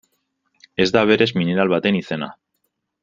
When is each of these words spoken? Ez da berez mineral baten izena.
Ez 0.85 0.87
da 0.95 1.03
berez 1.11 1.29
mineral 1.41 1.73
baten 1.75 1.99
izena. 2.01 2.31